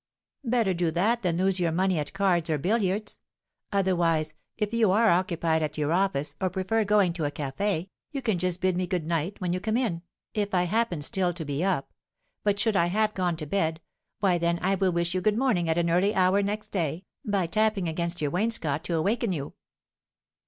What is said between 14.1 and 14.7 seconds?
why then